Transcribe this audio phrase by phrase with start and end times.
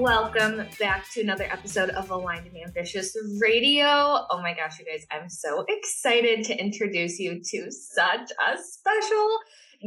[0.00, 3.84] Welcome back to another episode of Aligned and Ambitious Radio.
[3.86, 9.28] Oh my gosh, you guys, I'm so excited to introduce you to such a special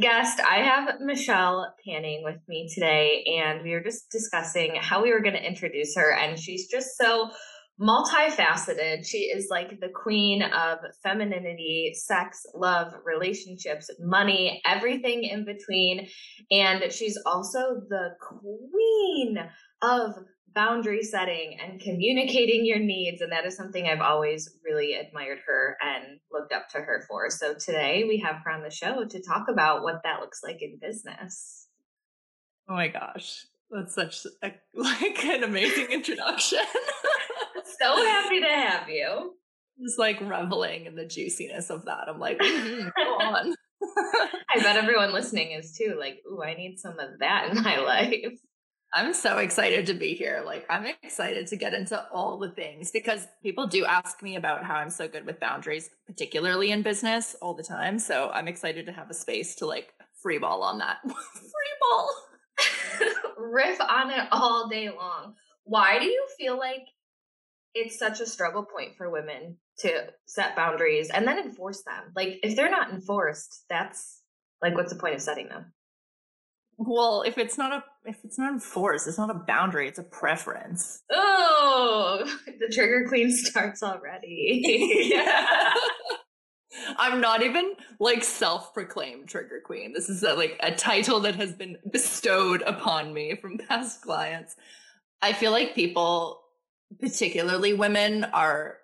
[0.00, 0.38] guest.
[0.40, 5.20] I have Michelle Panning with me today, and we were just discussing how we were
[5.20, 7.30] going to introduce her, and she's just so
[7.80, 9.06] multifaceted.
[9.06, 16.08] She is like the queen of femininity, sex, love, relationships, money, everything in between.
[16.50, 19.38] And she's also the queen
[19.82, 20.14] of
[20.56, 23.20] boundary setting and communicating your needs.
[23.20, 27.28] And that is something I've always really admired her and looked up to her for.
[27.28, 30.62] So today we have her on the show to talk about what that looks like
[30.62, 31.68] in business.
[32.68, 33.44] Oh my gosh.
[33.70, 36.58] That's such a, like an amazing introduction.
[37.78, 39.34] so happy to have you.
[39.82, 42.08] Just like reveling in the juiciness of that.
[42.08, 43.54] I'm like, mm-hmm, go on.
[44.54, 45.96] I bet everyone listening is too.
[46.00, 48.40] Like, ooh, I need some of that in my life.
[48.94, 50.42] I'm so excited to be here.
[50.44, 54.64] Like, I'm excited to get into all the things because people do ask me about
[54.64, 57.98] how I'm so good with boundaries, particularly in business all the time.
[57.98, 60.98] So I'm excited to have a space to like free ball on that.
[61.04, 62.10] free ball.
[63.38, 65.34] Riff on it all day long.
[65.64, 66.86] Why do you feel like
[67.74, 72.12] it's such a struggle point for women to set boundaries and then enforce them?
[72.14, 74.22] Like, if they're not enforced, that's
[74.62, 75.72] like, what's the point of setting them?
[76.78, 80.04] Well, if it's not a if it's not enforced, it's not a boundary, it's a
[80.04, 81.02] preference.
[81.10, 84.60] Oh, the trigger queen starts already.
[85.10, 85.72] yeah.
[86.98, 89.92] I'm not even like self-proclaimed trigger queen.
[89.92, 94.54] This is a, like a title that has been bestowed upon me from past clients.
[95.22, 96.42] I feel like people,
[97.00, 98.76] particularly women, are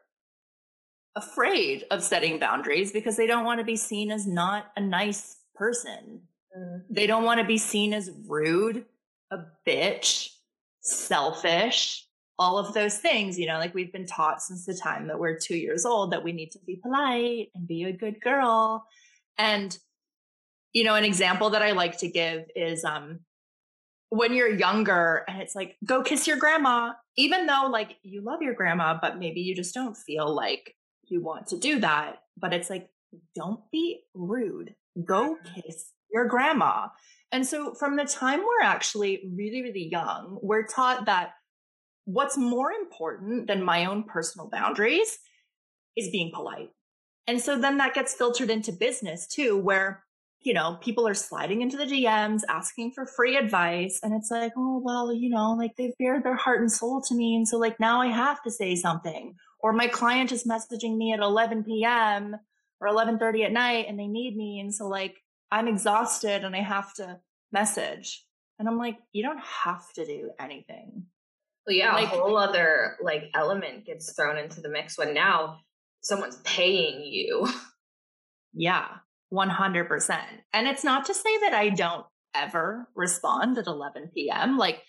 [1.15, 5.37] afraid of setting boundaries because they don't want to be seen as not a nice
[5.55, 6.23] person.
[6.91, 8.85] They don't want to be seen as rude,
[9.31, 10.31] a bitch,
[10.81, 12.07] selfish,
[12.39, 15.39] all of those things, you know, like we've been taught since the time that we're
[15.39, 18.87] two years old that we need to be polite and be a good girl.
[19.39, 19.77] And,
[20.73, 23.21] you know, an example that I like to give is um
[24.09, 28.43] when you're younger and it's like, go kiss your grandma, even though like you love
[28.43, 32.23] your grandma, but maybe you just don't feel like you want to do that.
[32.37, 32.91] But it's like,
[33.35, 34.75] don't be rude.
[35.05, 36.89] Go kiss your grandma.
[37.33, 41.33] And so from the time we're actually really, really young, we're taught that
[42.05, 45.19] what's more important than my own personal boundaries
[45.97, 46.71] is being polite.
[47.27, 50.05] And so then that gets filtered into business too, where,
[50.41, 54.01] you know, people are sliding into the DMs asking for free advice.
[54.03, 57.15] And it's like, oh, well, you know, like they've bared their heart and soul to
[57.15, 57.37] me.
[57.37, 59.35] And so like now I have to say something.
[59.61, 62.37] Or my client is messaging me at 11 p.m.
[62.81, 64.59] or 11:30 at night and they need me.
[64.59, 65.23] And so like
[65.53, 67.21] I'm exhausted and I have to
[67.53, 68.25] message.
[68.59, 71.05] And I'm like, you don't have to do anything.
[71.67, 75.59] Well, yeah, like, a whole other like element gets thrown into the mix when now
[76.01, 77.47] someone's paying you.
[78.55, 78.87] Yeah,
[79.33, 80.19] 100%.
[80.53, 84.57] And it's not to say that I don't ever respond at 11 p.m.
[84.59, 84.83] Like,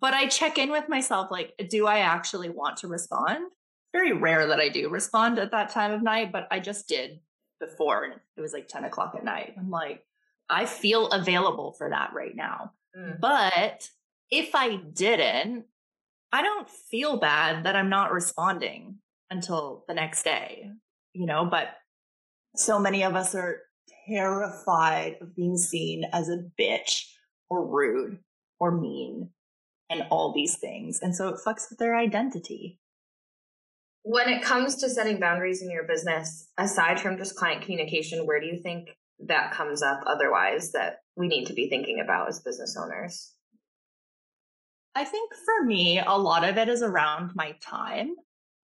[0.00, 3.44] but I check in with myself like, do I actually want to respond?
[3.92, 7.20] Very rare that I do respond at that time of night, but I just did
[7.60, 9.54] before and it was like 10 o'clock at night.
[9.58, 10.04] I'm like,
[10.50, 12.72] I feel available for that right now.
[12.96, 13.20] Mm.
[13.20, 13.88] But
[14.30, 15.64] if I didn't,
[16.32, 18.96] I don't feel bad that I'm not responding
[19.30, 20.70] until the next day,
[21.12, 21.68] you know, but
[22.56, 23.62] so many of us are
[24.06, 27.04] terrified of being seen as a bitch
[27.50, 28.18] or rude
[28.58, 29.30] or mean
[29.90, 31.00] and all these things.
[31.00, 32.78] And so it fucks with their identity
[34.02, 38.40] when it comes to setting boundaries in your business, aside from just client communication, where
[38.40, 38.88] do you think
[39.26, 43.32] that comes up otherwise that we need to be thinking about as business owners?
[44.94, 48.14] I think for me, a lot of it is around my time,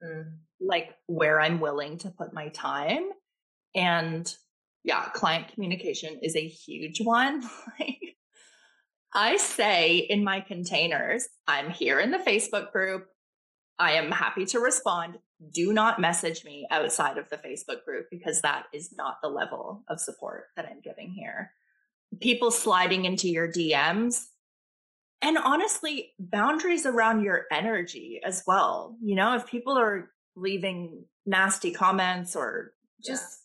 [0.03, 0.25] mm.
[0.61, 3.11] like where I'm willing to put my time.
[3.75, 4.33] And
[4.83, 7.43] yeah, client communication is a huge one.
[9.15, 13.07] I say in my containers, I'm here in the Facebook group.
[13.79, 15.19] I am happy to respond
[15.53, 19.85] do not message me outside of the Facebook group because that is not the level
[19.89, 21.53] of support that I'm giving here.
[22.21, 24.25] People sliding into your DMs.
[25.21, 28.97] And honestly, boundaries around your energy as well.
[29.03, 32.73] You know, if people are leaving nasty comments or
[33.05, 33.41] just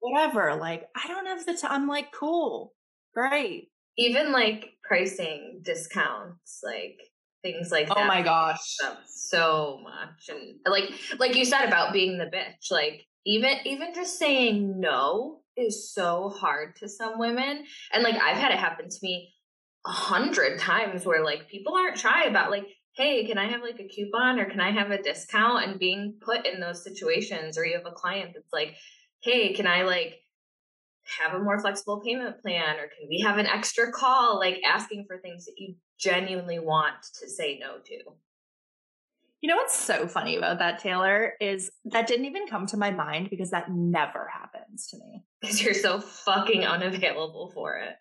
[0.00, 0.56] whatever.
[0.56, 1.72] Like, I don't have the time.
[1.72, 2.74] I'm like, cool,
[3.14, 3.70] great.
[3.96, 7.00] Even like pricing discounts, like
[7.44, 7.98] things like that.
[7.98, 8.76] Oh my gosh.
[9.06, 14.18] so much and like like you said about being the bitch like even even just
[14.18, 18.98] saying no is so hard to some women and like i've had it happen to
[19.02, 19.32] me
[19.86, 22.64] a hundred times where like people aren't shy about like
[22.96, 26.14] hey can i have like a coupon or can i have a discount and being
[26.20, 28.74] put in those situations or you have a client that's like
[29.22, 30.20] hey can i like
[31.20, 35.04] have a more flexible payment plan or can we have an extra call like asking
[35.06, 37.94] for things that you genuinely want to say no to
[39.40, 42.90] You know what's so funny about that, Taylor, is that didn't even come to my
[42.90, 45.24] mind because that never happens to me.
[45.40, 47.96] because you're so fucking unavailable for it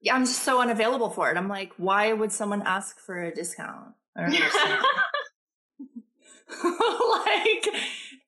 [0.00, 1.36] Yeah, I'm just so unavailable for it.
[1.36, 3.94] I'm like, why would someone ask for a discount?
[4.16, 4.84] I don't understand.
[6.64, 7.68] like,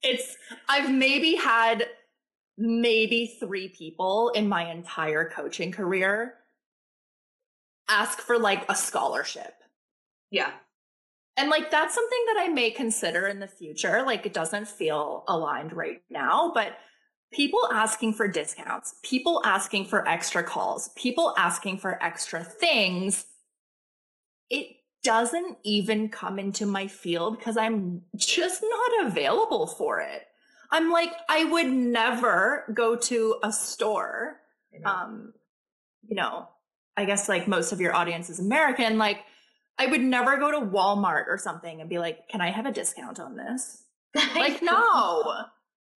[0.02, 0.36] it's,
[0.68, 1.86] I've maybe had
[2.60, 6.34] maybe three people in my entire coaching career
[7.88, 9.54] ask for like a scholarship.
[10.30, 10.52] yeah
[11.36, 14.02] And like that's something that I may consider in the future.
[14.04, 16.76] Like it doesn't feel aligned right now, but
[17.32, 23.24] people asking for discounts, people asking for extra calls, people asking for extra things,
[24.50, 24.66] it
[25.02, 30.26] doesn't even come into my field because I'm just not available for it.
[30.72, 34.40] I'm like, I would never go to a store
[34.84, 35.32] um
[36.06, 36.48] you know
[36.96, 39.18] i guess like most of your audience is american like
[39.78, 42.72] i would never go to walmart or something and be like can i have a
[42.72, 43.84] discount on this?
[44.34, 45.44] Like no.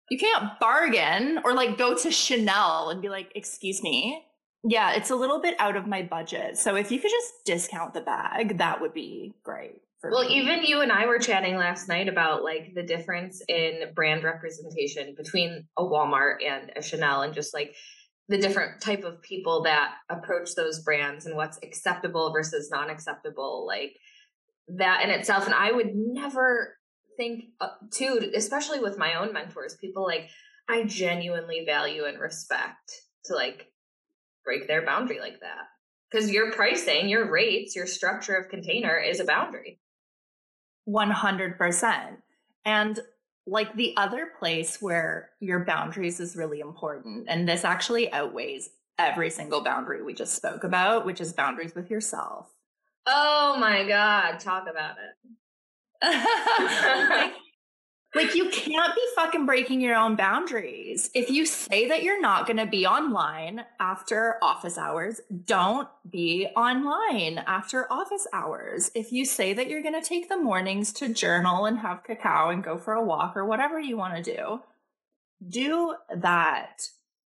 [0.10, 4.26] You can't bargain or like go to chanel and be like excuse me.
[4.66, 6.58] Yeah it's a little bit out of my budget.
[6.58, 10.36] So if you could just discount the bag that would be great Well, me.
[10.36, 15.14] even you and I were chatting last night about like the difference in brand representation
[15.16, 17.76] between a Walmart and a Chanel and just like
[18.28, 23.98] the different type of people that approach those brands and what's acceptable versus non-acceptable like
[24.70, 25.46] that in itself.
[25.46, 26.78] And I would never
[27.18, 30.30] think uh, too especially with my own mentors people like
[30.70, 33.70] I genuinely value and respect to like
[34.46, 35.68] break their boundary like that.
[36.10, 39.80] Because your pricing your rates your structure of container is a boundary
[40.88, 42.18] 100%.
[42.66, 43.00] And
[43.48, 48.70] like the other place where your boundaries is really important, and this actually outweighs
[49.00, 52.50] every single boundary we just spoke about, which is boundaries with yourself.
[53.08, 55.16] Oh my god, talk about it.
[57.10, 57.34] like,
[58.14, 61.10] like you can't be fucking breaking your own boundaries.
[61.14, 66.48] If you say that you're not going to be online after office hours, don't be
[66.56, 68.92] online after office hours.
[68.96, 72.50] If you say that you're going to take the mornings to journal and have cacao
[72.50, 74.62] and go for a walk or whatever you want to do,
[75.48, 76.82] do that.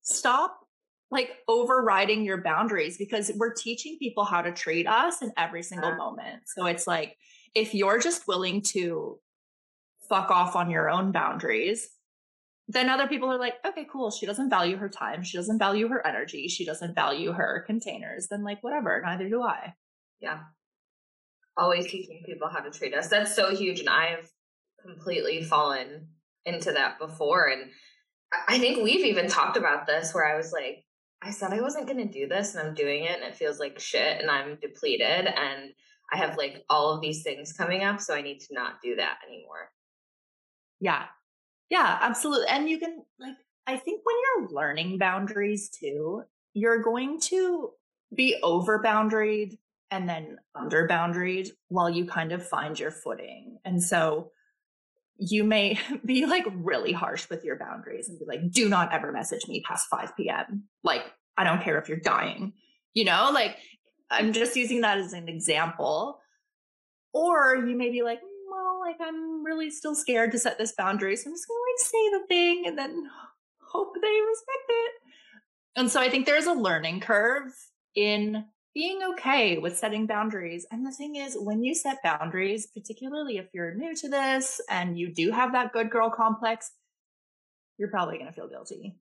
[0.04, 0.60] Stop
[1.10, 5.96] like overriding your boundaries because we're teaching people how to treat us in every single
[5.96, 6.44] moment.
[6.46, 7.18] So it's like
[7.56, 9.18] if you're just willing to
[10.10, 11.90] fuck off on your own boundaries,
[12.68, 14.12] then other people are like, okay, cool.
[14.12, 15.24] She doesn't value her time.
[15.24, 16.48] She doesn't value her energy.
[16.48, 18.28] She doesn't value her containers.
[18.28, 19.02] Then, like, whatever.
[19.04, 19.74] Neither do I.
[20.20, 20.40] Yeah.
[21.56, 23.08] Always teaching people how to treat us.
[23.08, 23.80] That's so huge.
[23.80, 24.30] And I have
[24.86, 26.08] completely fallen
[26.46, 27.48] into that before.
[27.48, 27.72] And
[28.48, 30.84] I think we've even talked about this where I was like,
[31.22, 33.60] I said I wasn't going to do this and I'm doing it and it feels
[33.60, 35.72] like shit and I'm depleted and
[36.14, 38.00] I have like all of these things coming up.
[38.00, 39.72] So I need to not do that anymore.
[40.80, 41.06] Yeah.
[41.70, 42.48] Yeah, absolutely.
[42.50, 47.72] And you can, like, I think when you're learning boundaries too, you're going to
[48.16, 49.58] be over boundaried
[49.92, 53.58] and then under boundaried while you kind of find your footing.
[53.66, 54.32] And so
[55.18, 59.12] you may be like really harsh with your boundaries and be like, do not ever
[59.12, 60.64] message me past 5 p.m.
[60.84, 61.04] Like,
[61.38, 62.54] I don't care if you're dying,
[62.94, 63.58] you know, like
[64.10, 66.20] I'm just using that as an example.
[67.14, 70.74] Or you may be like, "Mm, well, like I'm really still scared to set this
[70.74, 71.16] boundary.
[71.16, 73.10] So I'm just gonna like say the thing and then
[73.62, 74.92] hope they respect it.
[75.76, 77.54] And so I think there's a learning curve
[77.96, 80.66] in being okay with setting boundaries.
[80.72, 85.00] And the thing is, when you set boundaries, particularly if you're new to this and
[85.00, 86.72] you do have that good girl complex,
[87.78, 88.96] you're probably going to feel guilty.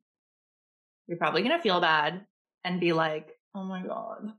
[1.06, 2.26] You're probably going to feel bad
[2.64, 4.32] and be like, oh my God,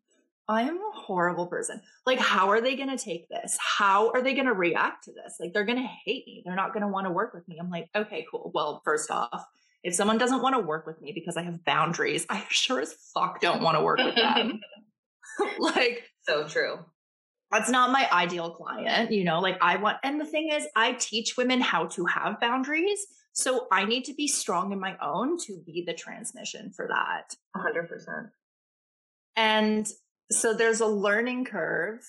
[0.49, 1.81] I am a horrible person.
[2.05, 3.57] Like, how are they going to take this?
[3.59, 5.35] How are they going to react to this?
[5.39, 6.41] Like, they're going to hate me.
[6.45, 7.57] They're not going to want to work with me.
[7.59, 8.51] I'm like, okay, cool.
[8.53, 9.45] Well, first off,
[9.83, 12.93] if someone doesn't want to work with me because I have boundaries, I sure as
[13.13, 14.61] fuck don't want to work with them.
[15.59, 16.79] like, So true.
[17.51, 20.93] that's not my ideal client, you know, like I want, and the thing is, I
[20.93, 23.05] teach women how to have boundaries.
[23.33, 27.35] So I need to be strong in my own to be the transmission for that.
[27.55, 28.31] 100%.
[29.35, 29.87] And
[30.31, 32.01] so there's a learning curve,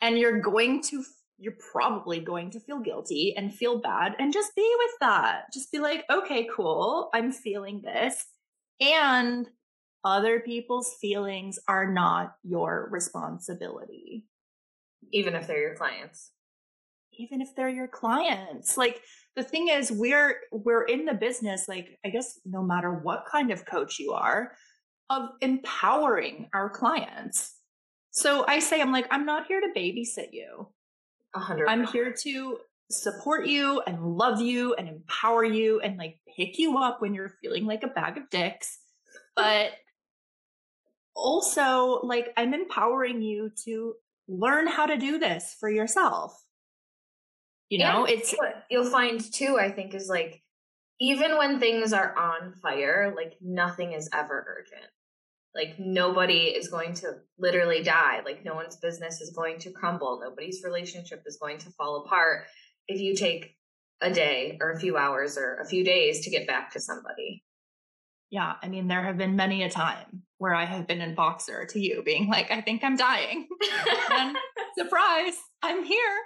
[0.00, 1.04] and you're going to,
[1.38, 5.44] you're probably going to feel guilty and feel bad and just be with that.
[5.52, 7.10] Just be like, okay, cool.
[7.14, 8.24] I'm feeling this.
[8.80, 9.48] And
[10.04, 14.24] other people's feelings are not your responsibility
[15.12, 16.30] even if they're your clients
[17.12, 19.00] even if they're your clients like
[19.34, 23.50] the thing is we're we're in the business like i guess no matter what kind
[23.50, 24.52] of coach you are
[25.10, 27.54] of empowering our clients
[28.10, 30.68] so i say i'm like i'm not here to babysit you
[31.32, 32.58] 100 i'm here to
[32.90, 37.34] support you and love you and empower you and like pick you up when you're
[37.42, 38.78] feeling like a bag of dicks
[39.36, 39.72] but
[41.14, 43.94] also like i'm empowering you to
[44.28, 46.44] learn how to do this for yourself.
[47.70, 50.42] You know, And it's what you'll find too, I think, is like
[51.00, 54.90] even when things are on fire, like nothing is ever urgent.
[55.58, 58.22] Like nobody is going to literally die.
[58.24, 60.20] Like no one's business is going to crumble.
[60.22, 62.44] Nobody's relationship is going to fall apart
[62.86, 63.56] if you take
[64.00, 67.42] a day or a few hours or a few days to get back to somebody.
[68.30, 71.66] yeah, I mean there have been many a time where I have been in Voxer
[71.70, 73.48] to you being like I think I'm dying.
[74.12, 74.36] and
[74.78, 76.16] surprise, I'm here.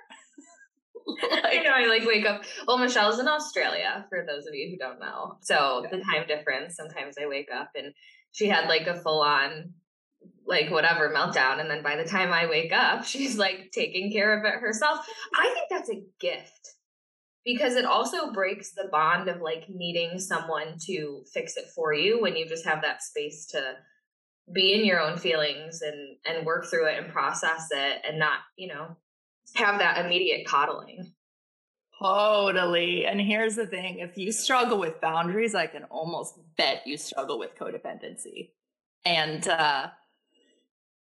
[1.44, 1.70] I know.
[1.70, 2.42] I like wake up.
[2.66, 5.36] Well, Michelle's in Australia, for those of you who don't know.
[5.40, 6.76] So the time difference.
[6.76, 7.92] Sometimes I wake up and
[8.32, 9.74] she had like a full on,
[10.46, 14.38] like whatever meltdown, and then by the time I wake up, she's like taking care
[14.38, 15.06] of it herself.
[15.34, 16.74] I think that's a gift
[17.44, 22.20] because it also breaks the bond of like needing someone to fix it for you
[22.20, 23.74] when you just have that space to
[24.52, 28.40] be in your own feelings and and work through it and process it and not
[28.56, 28.96] you know
[29.54, 31.12] have that immediate coddling
[32.02, 33.06] Totally.
[33.06, 37.38] And here's the thing if you struggle with boundaries, I can almost bet you struggle
[37.38, 38.50] with codependency.
[39.04, 39.88] And uh,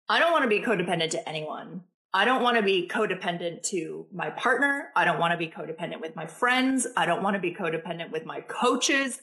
[0.08, 1.82] I don't want to be codependent to anyone.
[2.14, 4.88] I don't want to be codependent to my partner.
[4.96, 6.86] I don't want to be codependent with my friends.
[6.96, 9.20] I don't want to be codependent with my coaches.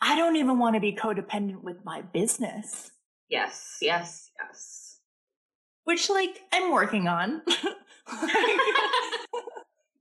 [0.00, 2.90] I don't even want to be codependent with my business,
[3.30, 4.84] yes yes yes
[5.84, 7.42] which, like, I'm working on.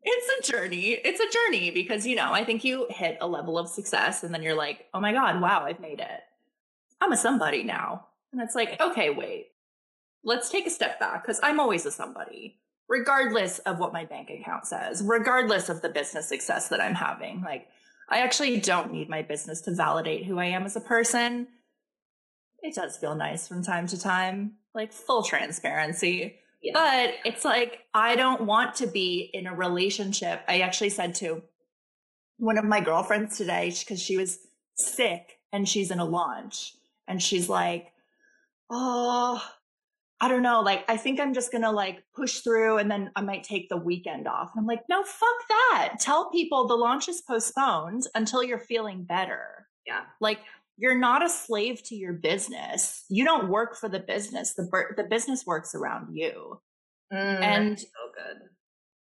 [0.04, 0.92] it's a journey.
[0.92, 4.34] It's a journey because, you know, I think you hit a level of success and
[4.34, 6.22] then you're like, oh my God, wow, I've made it.
[7.02, 8.08] I'm a somebody now.
[8.32, 9.48] And it's like, okay, wait,
[10.24, 14.30] let's take a step back because I'm always a somebody, regardless of what my bank
[14.30, 17.42] account says, regardless of the business success that I'm having.
[17.42, 17.68] Like,
[18.10, 21.48] I actually don't need my business to validate who I am as a person.
[22.62, 26.40] It does feel nice from time to time, like full transparency.
[26.64, 30.42] Yeah But it's like, I don't want to be in a relationship.
[30.48, 31.44] I actually said to
[32.38, 34.40] one of my girlfriends today, because she was
[34.76, 36.74] sick and she's in a launch,
[37.08, 37.92] and she's like,
[38.72, 39.44] Oh,
[40.20, 40.62] I don't know.
[40.62, 43.68] Like, I think I'm just going to like push through and then I might take
[43.68, 44.52] the weekend off.
[44.54, 45.96] And I'm like, No, fuck that.
[46.00, 49.68] Tell people the launch is postponed until you're feeling better.
[49.86, 50.40] yeah Like,
[50.84, 53.06] you're not a slave to your business.
[53.10, 54.54] You don't work for the business.
[54.54, 56.62] The, the business works around you
[57.12, 58.50] Mm, And- so good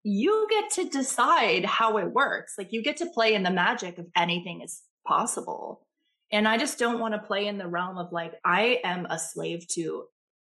[0.05, 2.55] you get to decide how it works.
[2.59, 5.87] Like you get to play in the magic of anything is possible.
[6.33, 9.19] And I just don't want to play in the realm of like, I am a
[9.19, 10.07] slave to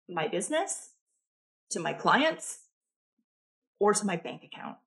[0.10, 0.89] my business,
[1.72, 2.57] to my clients,
[3.79, 4.77] or to my bank account.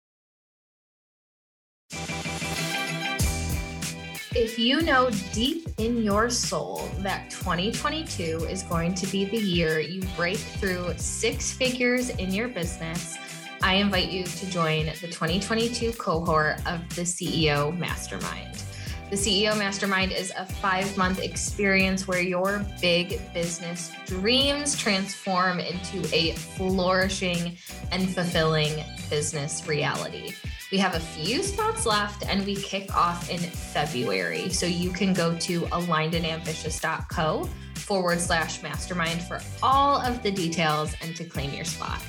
[4.35, 9.80] If you know deep in your soul that 2022 is going to be the year
[9.80, 13.16] you break through six figures in your business,
[13.62, 18.62] I invite you to join the 2022 cohort of the CEO Mastermind.
[19.08, 26.06] The CEO Mastermind is a five month experience where your big business dreams transform into
[26.14, 27.56] a flourishing
[27.90, 30.35] and fulfilling business reality.
[30.70, 34.50] We have a few spots left and we kick off in February.
[34.50, 41.16] So you can go to alignedandambitious.co forward slash mastermind for all of the details and
[41.16, 42.00] to claim your spot.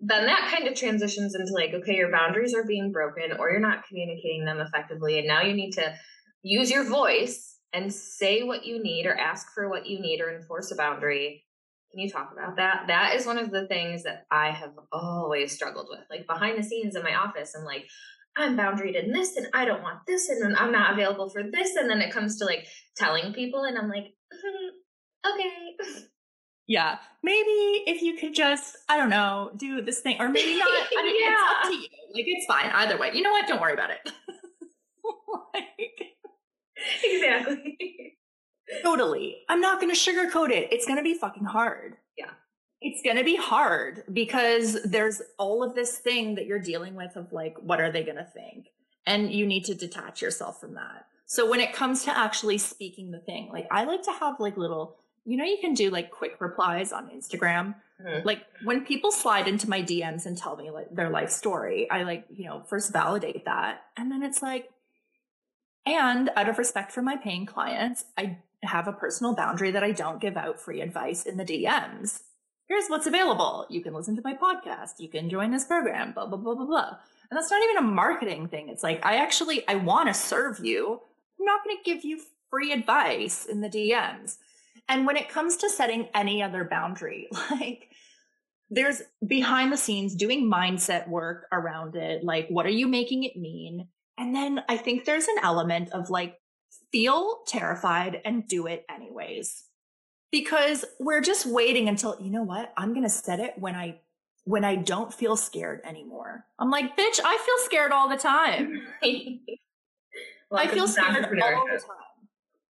[0.00, 3.60] then that kind of transitions into like okay your boundaries are being broken or you're
[3.60, 5.94] not communicating them effectively and now you need to
[6.42, 10.34] use your voice and say what you need or ask for what you need or
[10.34, 11.44] enforce a boundary
[11.92, 15.52] can you talk about that that is one of the things that i have always
[15.52, 17.86] struggled with like behind the scenes in my office i'm like
[18.36, 21.42] I'm boundaried in this and I don't want this and then I'm not available for
[21.42, 21.74] this.
[21.74, 26.04] And then it comes to like telling people and I'm like, mm, okay.
[26.68, 26.98] Yeah.
[27.22, 27.48] Maybe
[27.86, 30.68] if you could just, I don't know, do this thing or maybe not.
[30.68, 31.32] I mean, Yeah.
[31.32, 31.88] it's up to you.
[32.14, 33.10] Like it's fine either way.
[33.14, 33.48] You know what?
[33.48, 33.98] Don't worry about it.
[37.04, 38.16] exactly.
[38.82, 39.38] totally.
[39.48, 40.72] I'm not going to sugarcoat it.
[40.72, 41.96] It's going to be fucking hard.
[42.16, 42.30] Yeah.
[42.80, 47.16] It's going to be hard because there's all of this thing that you're dealing with
[47.16, 48.68] of like, what are they going to think?
[49.06, 51.06] And you need to detach yourself from that.
[51.26, 54.56] So when it comes to actually speaking the thing, like I like to have like
[54.56, 57.74] little, you know, you can do like quick replies on Instagram.
[58.02, 58.24] Mhm.
[58.24, 62.04] Like when people slide into my DMs and tell me like their life story, I
[62.04, 63.82] like, you know, first validate that.
[63.96, 64.70] And then it's like,
[65.88, 69.92] and out of respect for my paying clients, I have a personal boundary that I
[69.92, 72.22] don't give out free advice in the DMs.
[72.68, 73.66] Here's what's available.
[73.70, 74.98] You can listen to my podcast.
[74.98, 76.96] You can join this program, blah, blah, blah, blah, blah.
[77.30, 78.68] And that's not even a marketing thing.
[78.68, 81.00] It's like, I actually, I want to serve you.
[81.38, 84.36] I'm not going to give you free advice in the DMs.
[84.88, 87.90] And when it comes to setting any other boundary, like
[88.70, 92.24] there's behind the scenes doing mindset work around it.
[92.24, 93.88] Like, what are you making it mean?
[94.18, 96.38] And then I think there's an element of like,
[96.92, 99.64] feel terrified and do it anyways.
[100.30, 102.72] Because we're just waiting until, you know what?
[102.76, 104.00] I'm going to set it when I
[104.44, 106.46] when I don't feel scared anymore.
[106.58, 108.80] I'm like, bitch, I feel scared all the time.
[109.02, 111.96] I feel scared all the time.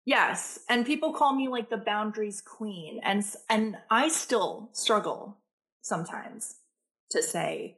[0.03, 5.37] Yes, and people call me like the boundaries queen, and and I still struggle
[5.81, 6.55] sometimes
[7.11, 7.77] to say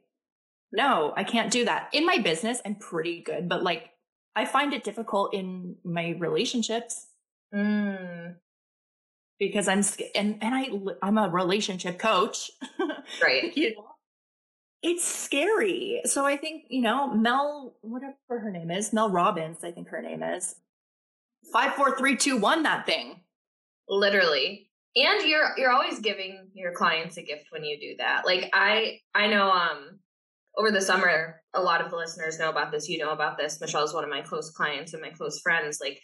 [0.74, 1.12] no.
[1.16, 2.60] I can't do that in my business.
[2.66, 3.90] I'm pretty good, but like
[4.36, 7.06] I find it difficult in my relationships
[7.54, 8.34] Mm,
[9.38, 9.82] because I'm
[10.16, 10.68] and and I
[11.02, 12.50] I'm a relationship coach.
[13.22, 13.56] right.
[13.56, 13.84] you know
[14.86, 19.70] it's scary so i think you know mel whatever her name is mel robbins i
[19.70, 20.56] think her name is
[21.54, 23.18] five four three two one that thing
[23.88, 28.50] literally and you're you're always giving your clients a gift when you do that like
[28.52, 29.98] i i know um
[30.56, 33.60] over the summer a lot of the listeners know about this you know about this
[33.60, 36.00] michelle is one of my close clients and my close friends like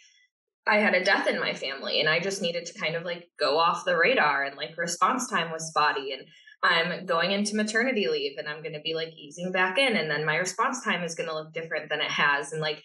[0.67, 3.29] i had a death in my family and i just needed to kind of like
[3.39, 6.23] go off the radar and like response time was spotty and
[6.63, 10.11] i'm going into maternity leave and i'm going to be like easing back in and
[10.11, 12.83] then my response time is going to look different than it has and like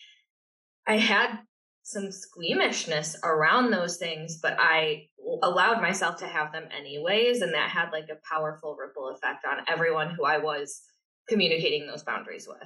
[0.88, 1.40] i had
[1.86, 5.06] some squeamishness around those things, but I
[5.44, 7.42] allowed myself to have them anyways.
[7.42, 10.82] And that had like a powerful ripple effect on everyone who I was
[11.28, 12.58] communicating those boundaries with.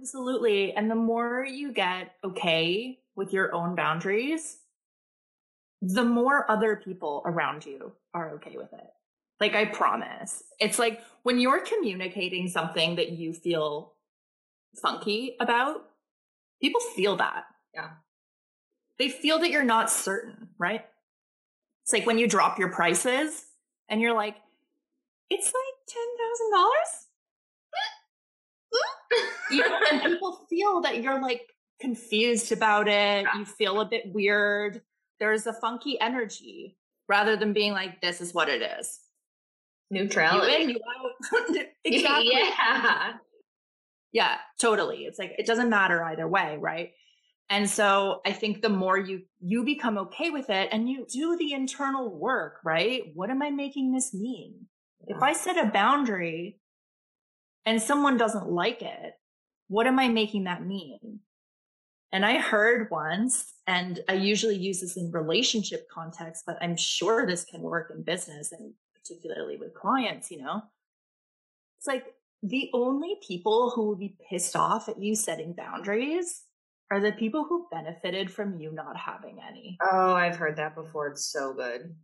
[0.00, 4.58] absolutely and the more you get okay with your own boundaries
[5.82, 8.90] the more other people around you are okay with it
[9.40, 13.94] like i promise it's like when you're communicating something that you feel
[14.80, 15.88] funky about
[16.60, 17.90] people feel that Yeah.
[18.98, 20.84] they feel that you're not certain, right?
[21.84, 23.46] It's like when you drop your prices
[23.88, 24.36] and you're like,
[25.30, 27.07] it's like ten thousand dollars.
[29.50, 31.40] You know, and people feel that you're like
[31.80, 33.24] confused about it.
[33.34, 34.82] You feel a bit weird.
[35.20, 36.76] There's a funky energy
[37.08, 39.00] rather than being like, this is what it is.
[39.90, 40.64] You Neutrality.
[40.64, 41.56] in, you out.
[41.84, 42.30] exactly.
[42.30, 43.12] yeah.
[44.12, 45.04] Yeah, totally.
[45.04, 46.92] It's like it doesn't matter either way, right?
[47.50, 51.36] And so I think the more you you become okay with it and you do
[51.36, 53.04] the internal work, right?
[53.14, 54.66] What am I making this mean?
[55.06, 56.58] If I set a boundary
[57.68, 59.12] and someone doesn't like it,
[59.68, 61.20] what am I making that mean?
[62.12, 67.26] And I heard once, and I usually use this in relationship context, but I'm sure
[67.26, 70.62] this can work in business and particularly with clients, you know?
[71.78, 72.06] It's like
[72.42, 76.44] the only people who will be pissed off at you setting boundaries
[76.90, 79.76] are the people who benefited from you not having any.
[79.82, 81.08] Oh, I've heard that before.
[81.08, 81.94] It's so good.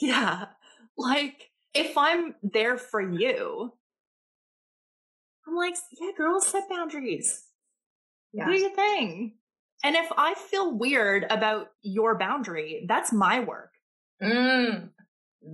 [0.00, 0.46] Yeah.
[0.96, 3.74] Like if I'm there for you,
[5.48, 7.44] I'm like, yeah, girls, set boundaries.
[8.32, 8.46] Yeah.
[8.46, 9.34] Do your thing.
[9.82, 13.72] And if I feel weird about your boundary, that's my work.
[14.22, 14.90] Mm,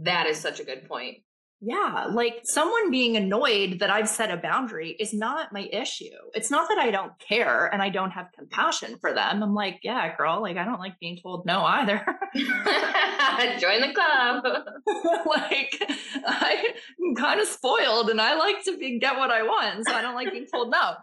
[0.02, 1.18] that is such a good point.
[1.66, 6.10] Yeah, like someone being annoyed that I've set a boundary is not my issue.
[6.34, 9.42] It's not that I don't care and I don't have compassion for them.
[9.42, 12.04] I'm like, yeah, girl, like I don't like being told no either.
[12.34, 14.44] Join the club.
[15.26, 15.82] like
[16.26, 20.02] I'm kind of spoiled and I like to be, get what I want, so I
[20.02, 20.96] don't like being told no.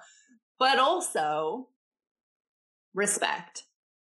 [0.60, 1.70] But also
[2.94, 3.64] respect.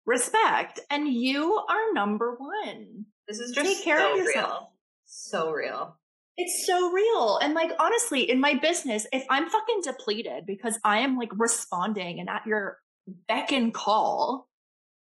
[0.04, 0.80] Respect.
[0.90, 3.06] And you are number one.
[3.26, 4.50] This is just Take care so of yourself.
[4.50, 4.72] real.
[5.06, 5.96] So real.
[6.36, 7.38] It's so real.
[7.38, 12.20] And like honestly, in my business, if I'm fucking depleted because I am like responding
[12.20, 12.78] and at your
[13.28, 14.48] beck and call,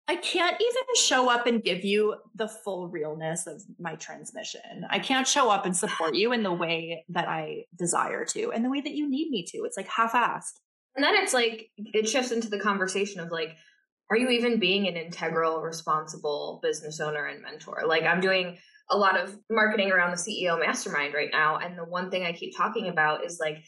[0.08, 4.84] I can't even show up and give you the full realness of my transmission.
[4.90, 8.64] I can't show up and support you in the way that I desire to and
[8.64, 9.58] the way that you need me to.
[9.58, 10.58] It's like half assed.
[10.96, 13.54] And then it's like, it shifts into the conversation of like,
[14.10, 17.84] are you even being an integral, responsible business owner and mentor?
[17.86, 18.58] Like, I'm doing
[18.90, 21.59] a lot of marketing around the CEO mastermind right now.
[21.59, 23.59] And the one thing I keep talking about is like,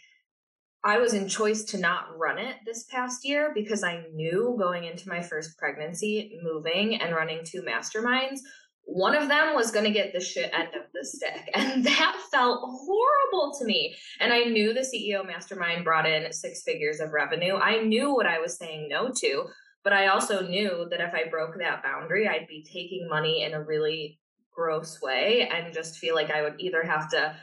[0.85, 4.85] I was in choice to not run it this past year because I knew going
[4.85, 8.41] into my first pregnancy, moving and running two masterminds,
[8.85, 11.51] one of them was going to get the shit end of the stick.
[11.55, 13.95] And that felt horrible to me.
[14.19, 17.55] And I knew the CEO mastermind brought in six figures of revenue.
[17.55, 19.45] I knew what I was saying no to,
[19.85, 23.55] but I also knew that if I broke that boundary, I'd be taking money in
[23.55, 24.19] a really
[24.55, 27.37] gross way and just feel like I would either have to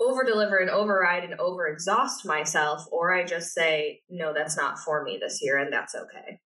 [0.00, 4.78] over deliver and override and over exhaust myself, or I just say, no, that's not
[4.78, 6.40] for me this year, and that's okay.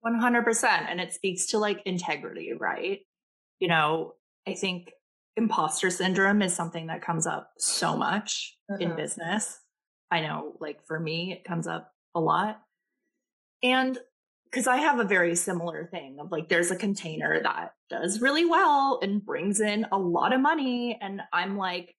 [0.00, 0.86] 100%.
[0.88, 3.00] And it speaks to like integrity, right?
[3.60, 4.14] You know,
[4.46, 4.92] I think
[5.36, 8.96] imposter syndrome is something that comes up so much in Mhm.
[8.96, 9.60] business.
[10.10, 12.62] I know, like for me, it comes up a lot.
[13.62, 13.98] And
[14.52, 18.44] because I have a very similar thing of like, there's a container that does really
[18.44, 20.98] well and brings in a lot of money.
[21.00, 21.96] And I'm like,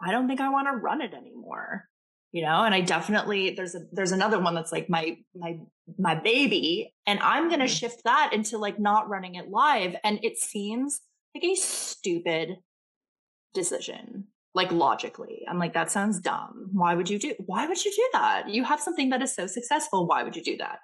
[0.00, 1.84] I don't think I want to run it anymore.
[2.32, 5.58] You know, and I definitely there's a there's another one that's like my my
[5.98, 7.74] my baby, and I'm gonna mm-hmm.
[7.74, 9.96] shift that into like not running it live.
[10.02, 11.02] And it seems
[11.34, 12.56] like a stupid
[13.52, 17.90] decision like logically i'm like that sounds dumb why would you do why would you
[17.90, 20.78] do that you have something that is so successful why would you do that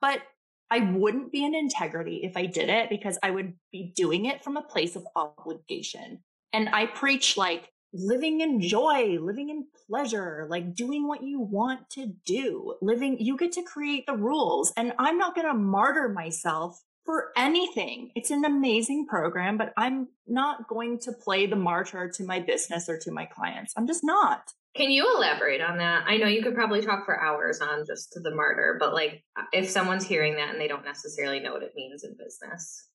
[0.00, 0.20] but
[0.70, 4.42] i wouldn't be in integrity if i did it because i would be doing it
[4.42, 6.22] from a place of obligation
[6.52, 11.88] and i preach like living in joy living in pleasure like doing what you want
[11.88, 16.08] to do living you get to create the rules and i'm not going to martyr
[16.08, 18.10] myself for anything.
[18.14, 22.88] It's an amazing program, but I'm not going to play the martyr to my business
[22.88, 23.74] or to my clients.
[23.76, 24.52] I'm just not.
[24.74, 26.04] Can you elaborate on that?
[26.06, 29.68] I know you could probably talk for hours on just the martyr, but like if
[29.68, 32.88] someone's hearing that and they don't necessarily know what it means in business.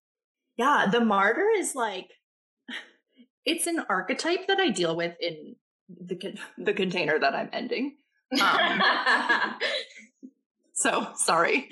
[0.58, 2.10] Yeah, the martyr is like
[3.46, 5.56] it's an archetype that I deal with in
[5.89, 7.96] the con- the container that I'm ending.
[8.42, 8.82] Um,
[10.74, 11.70] so sorry.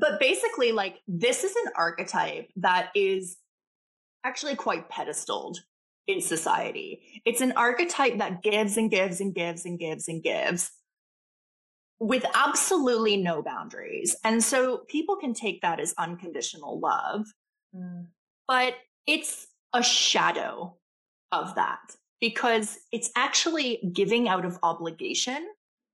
[0.00, 3.36] But basically, like, this is an archetype that is
[4.24, 5.58] actually quite pedestaled
[6.06, 7.00] in society.
[7.24, 10.70] It's an archetype that gives and gives and gives and gives and gives
[11.98, 14.16] with absolutely no boundaries.
[14.24, 17.26] And so people can take that as unconditional love,
[17.74, 18.06] Mm.
[18.46, 18.74] but
[19.06, 20.76] it's a shadow
[21.32, 25.48] of that because it's actually giving out of obligation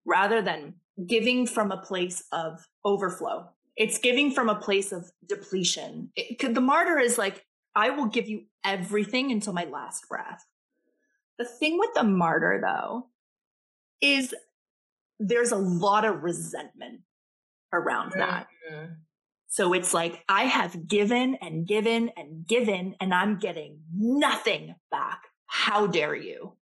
[0.04, 0.74] rather than
[1.06, 3.48] giving from a place of overflow.
[3.76, 6.12] It's giving from a place of depletion.
[6.16, 10.44] It, the martyr is like, I will give you everything until my last breath.
[11.38, 13.08] The thing with the martyr, though,
[14.00, 14.34] is
[15.18, 17.00] there's a lot of resentment
[17.72, 18.48] around that.
[18.70, 18.96] Mhm.
[19.48, 25.22] So it's like, I have given and given and given, and I'm getting nothing back.
[25.46, 26.56] How dare you?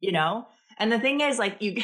[0.00, 0.48] You know?
[0.78, 1.82] And the thing is, like, you,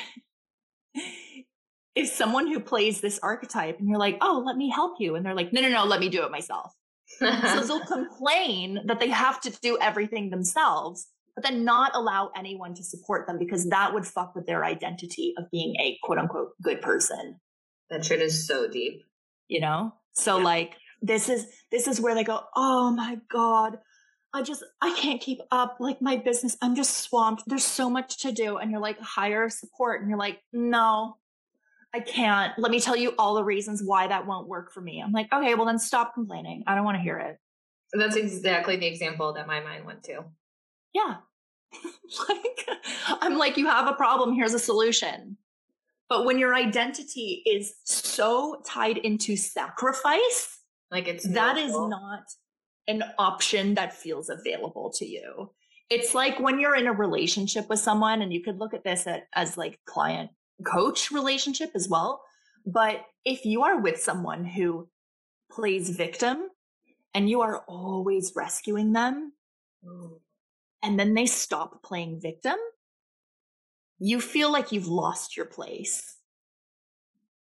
[1.95, 5.15] if someone who plays this archetype and you're like, oh, let me help you.
[5.15, 6.75] And they're like, no, no, no, let me do it myself.
[7.19, 12.75] So they'll complain that they have to do everything themselves, but then not allow anyone
[12.75, 16.51] to support them because that would fuck with their identity of being a quote unquote
[16.63, 17.41] good person.
[17.91, 19.03] That shit is so deep.
[19.49, 19.95] you know?
[20.13, 23.79] So like this is this is where they go oh my god
[24.35, 28.19] i just i can't keep up like my business i'm just swamped there's so much
[28.19, 28.57] to do.
[28.57, 30.01] And you're like hire support.
[30.01, 31.17] And you're like no
[31.95, 35.01] i can't let me tell you all the reasons why that won't work for me.
[35.05, 36.65] I'm like okay well then stop complaining.
[36.67, 37.39] I don't want to hear it.
[37.93, 40.25] That's exactly the example that my mind went to.
[40.95, 41.17] yeah.
[42.29, 42.69] Like
[43.23, 45.37] i'm like you have a problem here's a solution.
[46.09, 50.59] But when your identity is so tied into sacrifice
[50.91, 52.25] Like it's that is not
[52.87, 55.51] an option that feels available to you.
[55.91, 59.07] It's like when you're in a relationship with someone, and you could look at this
[59.07, 60.31] at, as like client
[60.65, 62.23] coach relationship as well.
[62.67, 64.89] But if you are with someone who
[65.51, 66.49] plays victim
[67.15, 69.33] and you are always rescuing them,
[70.83, 72.57] and then they stop playing victim,
[73.99, 76.17] you feel like you've lost your place.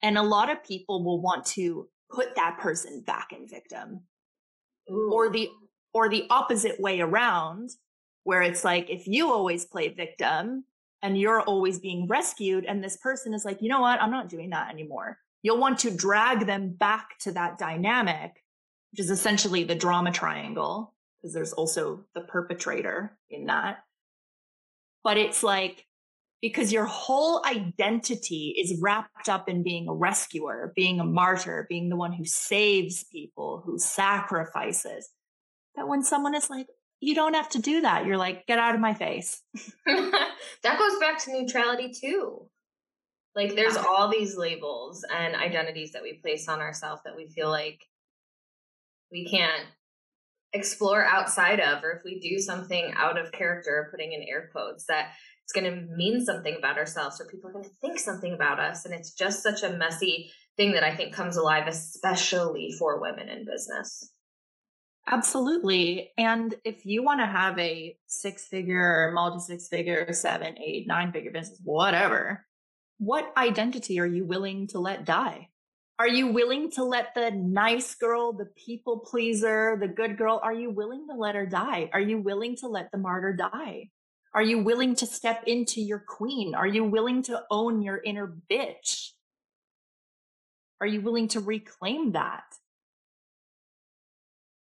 [0.03, 4.01] And a lot of people will want to put that person back in victim
[4.91, 5.11] Ooh.
[5.13, 5.49] or the
[5.93, 7.71] or the opposite way around
[8.25, 10.65] where it's like if you always play victim
[11.03, 14.29] and you're always being rescued and this person is like you know what i'm not
[14.29, 18.33] doing that anymore you'll want to drag them back to that dynamic
[18.93, 23.79] which is essentially the drama triangle because there's also the perpetrator in that
[25.03, 25.87] but it's like
[26.41, 31.89] because your whole identity is wrapped up in being a rescuer, being a martyr, being
[31.91, 35.11] the one who saves people, who sacrifices.
[35.77, 36.67] That when someone is like,
[37.01, 39.43] you don't have to do that, you're like, get out of my face.
[39.87, 42.49] that goes back to neutrality too.
[43.35, 47.49] Like there's all these labels and identities that we place on ourselves that we feel
[47.49, 47.81] like
[49.13, 49.67] we can't
[50.53, 54.87] explore outside of, or if we do something out of character, putting in air quotes,
[54.87, 55.13] that
[55.45, 58.61] it's going to mean something about ourselves or people are going to think something about
[58.61, 58.85] us.
[58.85, 63.29] And it's just such a messy thing that I think comes alive, especially for women
[63.29, 64.13] in business.
[65.07, 66.13] Absolutely.
[66.17, 71.13] And if you want to have a six figure, multi six figure, seven, eight, nine
[71.13, 72.47] figure business, whatever,
[72.99, 75.49] what identity are you willing to let die?
[75.99, 80.55] Are you willing to let the nice girl, the people pleaser, the good girl, are
[80.55, 81.91] you willing to let her die?
[81.93, 83.91] Are you willing to let the martyr die?
[84.33, 86.55] Are you willing to step into your queen?
[86.55, 89.11] Are you willing to own your inner bitch?
[90.81, 92.45] Are you willing to reclaim that?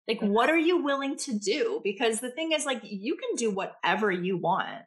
[0.09, 1.81] Like, what are you willing to do?
[1.85, 4.83] Because the thing is, like, you can do whatever you want.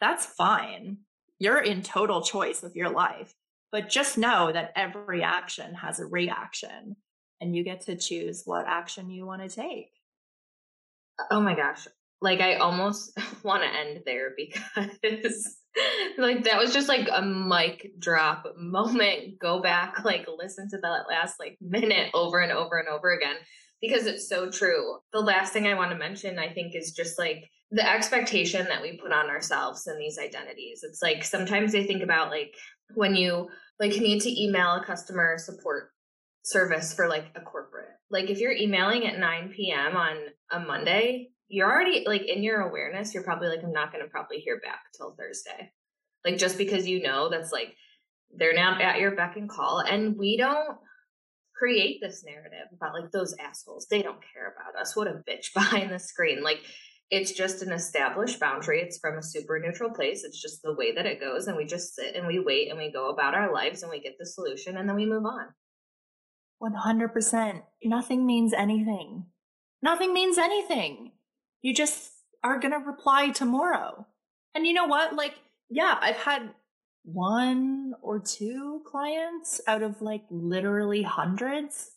[0.00, 0.98] That's fine.
[1.38, 3.34] You're in total choice of your life.
[3.72, 6.96] But just know that every action has a reaction
[7.40, 9.90] and you get to choose what action you want to take.
[11.30, 11.88] Oh my gosh.
[12.20, 15.58] Like I almost want to end there because
[16.18, 19.38] like that was just like a mic drop moment.
[19.40, 23.36] Go back, like listen to that last like minute over and over and over again
[23.86, 24.98] because it's so true.
[25.12, 28.82] The last thing I want to mention, I think, is just like the expectation that
[28.82, 30.80] we put on ourselves and these identities.
[30.82, 32.54] It's like sometimes they think about like
[32.94, 33.48] when you
[33.80, 35.90] like need to email a customer support
[36.44, 37.88] service for like a corporate.
[38.10, 39.96] Like if you're emailing at 9 p.m.
[39.96, 40.16] on
[40.52, 44.10] a Monday, you're already like in your awareness, you're probably like, I'm not going to
[44.10, 45.72] probably hear back till Thursday.
[46.24, 47.74] Like just because you know that's like
[48.36, 49.80] they're not at your beck and call.
[49.80, 50.76] And we don't
[51.56, 53.86] create this narrative about like those assholes.
[53.88, 54.96] They don't care about us.
[54.96, 56.42] What a bitch behind the screen.
[56.42, 56.60] Like
[57.10, 58.80] it's just an established boundary.
[58.80, 60.24] It's from a super neutral place.
[60.24, 61.46] It's just the way that it goes.
[61.46, 64.00] And we just sit and we wait and we go about our lives and we
[64.00, 65.48] get the solution and then we move on.
[66.62, 67.62] 100%.
[67.84, 69.26] Nothing means anything.
[69.82, 71.12] Nothing means anything.
[71.60, 72.10] You just
[72.42, 74.06] are going to reply tomorrow.
[74.54, 75.14] And you know what?
[75.14, 75.34] Like,
[75.68, 76.50] yeah, I've had
[77.04, 81.92] one or two clients out of like literally hundreds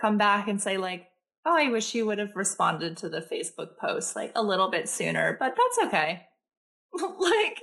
[0.00, 1.08] come back and say, like,
[1.44, 4.88] oh, I wish you would have responded to the Facebook post like a little bit
[4.88, 6.26] sooner, but that's okay.
[7.18, 7.62] like,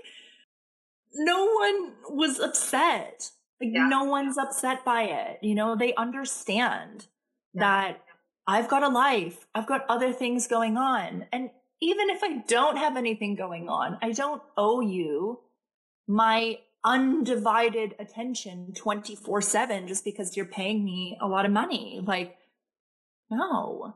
[1.13, 3.30] no one was upset.
[3.62, 3.88] Like, yeah.
[3.88, 5.39] no one's upset by it.
[5.41, 7.08] You know, they understand
[7.54, 7.62] yeah.
[7.62, 8.02] that
[8.47, 11.28] I've got a life, I've got other things going on.
[11.32, 15.39] And even if I don't have anything going on, I don't owe you
[16.08, 22.02] my undivided attention 24 7 just because you're paying me a lot of money.
[22.04, 22.38] Like,
[23.30, 23.96] no.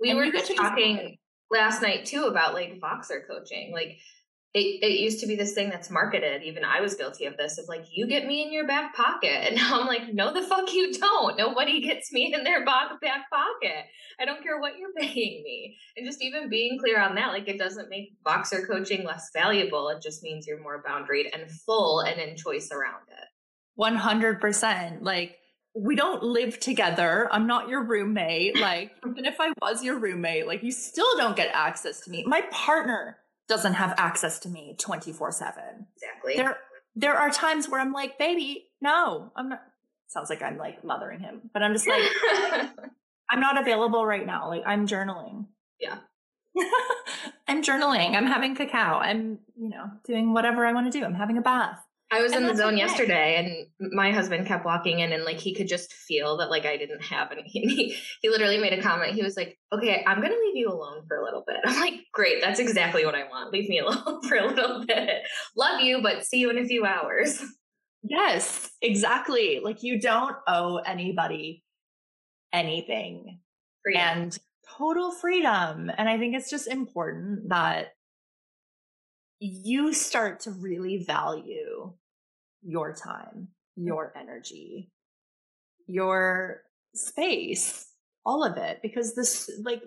[0.00, 1.18] We and were just talking
[1.50, 3.72] last night too about like Voxer coaching.
[3.72, 3.98] Like
[4.56, 6.42] it, it used to be this thing that's marketed.
[6.42, 9.26] Even I was guilty of this of like, you get me in your back pocket.
[9.46, 11.36] And now I'm like, no, the fuck you don't.
[11.36, 13.84] Nobody gets me in their back pocket.
[14.18, 15.76] I don't care what you're paying me.
[15.96, 19.90] And just even being clear on that, like it doesn't make Voxer coaching less valuable.
[19.90, 23.28] It just means you're more boundaried and full and in choice around it.
[23.78, 25.02] 100%.
[25.02, 25.36] Like,
[25.74, 27.28] we don't live together.
[27.30, 28.58] I'm not your roommate.
[28.58, 32.24] Like, even if I was your roommate, like, you still don't get access to me.
[32.26, 35.86] My partner doesn't have access to me 24 7.
[35.96, 36.36] Exactly.
[36.36, 36.56] There,
[36.94, 39.62] there are times where I'm like, baby, no, I'm not.
[40.08, 42.02] Sounds like I'm like mothering him, but I'm just like,
[43.30, 44.48] I'm not available right now.
[44.48, 45.46] Like, I'm journaling.
[45.80, 45.98] Yeah.
[47.48, 48.14] I'm journaling.
[48.14, 48.98] I'm having cacao.
[48.98, 51.04] I'm, you know, doing whatever I want to do.
[51.04, 51.80] I'm having a bath.
[52.12, 52.78] I was and in the zone okay.
[52.78, 56.64] yesterday and my husband kept walking in and like he could just feel that like
[56.64, 57.42] I didn't have any.
[57.46, 59.14] He, he literally made a comment.
[59.14, 61.56] He was like, okay, I'm going to leave you alone for a little bit.
[61.64, 62.40] I'm like, great.
[62.40, 63.52] That's exactly what I want.
[63.52, 65.22] Leave me alone for a little bit.
[65.56, 67.42] Love you, but see you in a few hours.
[68.02, 69.60] Yes, exactly.
[69.62, 71.64] Like you don't owe anybody
[72.52, 73.40] anything
[73.82, 74.02] freedom.
[74.02, 74.38] and
[74.78, 75.90] total freedom.
[75.96, 77.88] And I think it's just important that
[79.38, 81.92] you start to really value
[82.62, 83.86] your time, mm-hmm.
[83.86, 84.90] your energy,
[85.86, 86.62] your
[86.94, 87.86] space,
[88.24, 88.80] all of it.
[88.82, 89.82] Because this, like,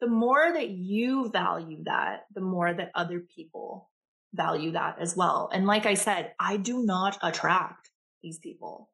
[0.00, 3.90] the more that you value that, the more that other people
[4.34, 5.50] value that as well.
[5.52, 7.90] And like I said, I do not attract
[8.22, 8.90] these people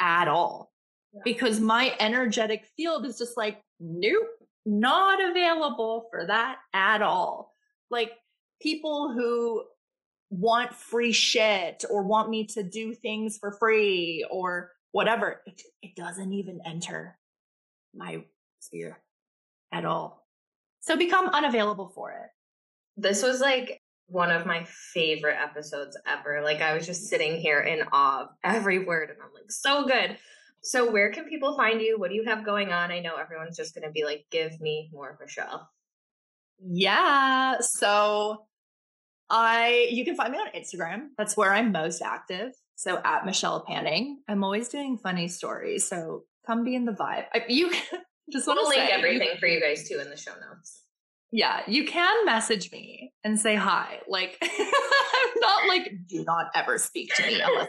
[0.00, 0.72] at all
[1.12, 1.20] yeah.
[1.24, 4.26] because my energetic field is just like, nope,
[4.64, 7.54] not available for that at all.
[7.90, 8.12] Like
[8.60, 9.64] people who
[10.30, 15.96] want free shit or want me to do things for free or whatever, it, it
[15.96, 17.18] doesn't even enter
[17.94, 18.22] my
[18.60, 18.98] sphere
[19.72, 20.26] at all.
[20.80, 22.30] So become unavailable for it.
[22.96, 26.42] This was like one of my favorite episodes ever.
[26.42, 29.86] Like I was just sitting here in awe of every word and I'm like, so
[29.86, 30.16] good.
[30.62, 31.98] So where can people find you?
[31.98, 32.90] What do you have going on?
[32.90, 35.68] I know everyone's just gonna be like, give me more Michelle.
[36.62, 37.58] Yeah.
[37.60, 38.46] So
[39.30, 41.08] I you can find me on Instagram.
[41.16, 42.52] That's where I'm most active.
[42.76, 44.22] So at Michelle Panning.
[44.28, 45.86] I'm always doing funny stories.
[45.86, 47.26] So come be in the vibe.
[47.32, 47.70] I, you
[48.32, 50.82] just want to link say, everything you, for you guys too in the show notes.
[51.32, 53.98] Yeah, you can message me and say hi.
[54.08, 57.68] Like I'm not like do not ever speak to me unless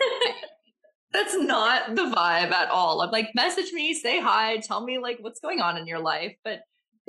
[1.11, 3.01] that's not the vibe at all.
[3.01, 6.35] I'm like message me, say hi, tell me like what's going on in your life.
[6.43, 6.61] But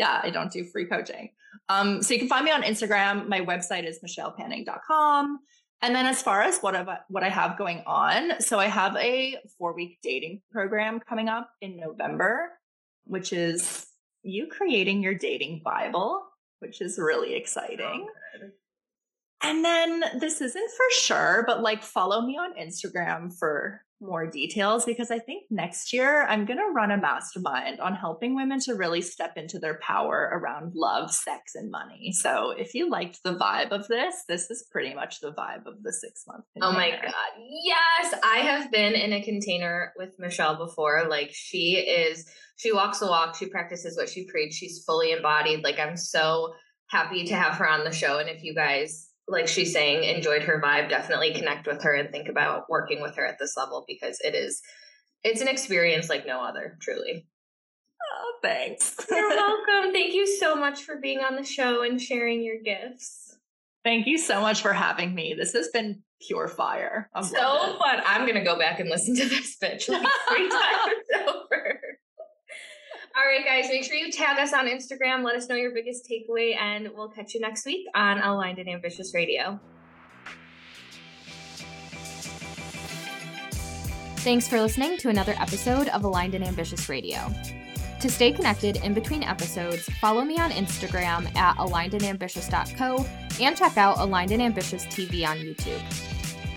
[0.02, 1.30] yeah, I don't do free coaching.
[1.68, 3.28] Um, so you can find me on Instagram.
[3.28, 5.38] My website is michellepanning.com.
[5.80, 8.96] And then as far as what I, what I have going on, so I have
[8.96, 12.50] a four week dating program coming up in November,
[13.04, 13.86] which is
[14.24, 16.24] you creating your dating Bible,
[16.58, 18.08] which is really exciting.
[19.42, 24.84] And then this isn't for sure, but like follow me on Instagram for more details
[24.84, 28.74] because I think next year I'm going to run a mastermind on helping women to
[28.74, 32.12] really step into their power around love, sex, and money.
[32.12, 35.82] So if you liked the vibe of this, this is pretty much the vibe of
[35.82, 36.44] the six month.
[36.60, 37.14] Oh my God.
[37.48, 38.14] Yes.
[38.24, 41.06] I have been in a container with Michelle before.
[41.08, 45.62] Like she is, she walks the walk, she practices what she preaches, she's fully embodied.
[45.62, 46.54] Like I'm so
[46.88, 48.18] happy to have her on the show.
[48.18, 52.10] And if you guys like she's saying, enjoyed her vibe, definitely connect with her and
[52.10, 54.60] think about working with her at this level because it is
[55.24, 57.26] it's an experience like no other, truly.
[58.14, 58.96] Oh, thanks.
[59.10, 59.92] You're welcome.
[59.92, 63.38] Thank you so much for being on the show and sharing your gifts.
[63.84, 65.34] Thank you so much for having me.
[65.36, 67.08] This has been pure fire.
[67.14, 68.00] I'm so fun.
[68.06, 70.48] I'm gonna go back and listen to this bitch like three
[71.14, 71.36] times.
[73.22, 75.22] All right, guys, make sure you tag us on Instagram.
[75.22, 78.68] Let us know your biggest takeaway, and we'll catch you next week on Aligned and
[78.68, 79.60] Ambitious Radio.
[84.16, 87.32] Thanks for listening to another episode of Aligned and Ambitious Radio.
[88.00, 93.06] To stay connected in between episodes, follow me on Instagram at alignedandambitious.co
[93.40, 95.80] and check out Aligned and Ambitious TV on YouTube.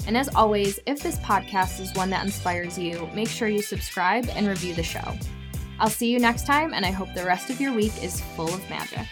[0.08, 4.28] And as always, if this podcast is one that inspires you, make sure you subscribe
[4.30, 5.16] and review the show.
[5.80, 8.54] I'll see you next time, and I hope the rest of your week is full
[8.54, 9.08] of magic.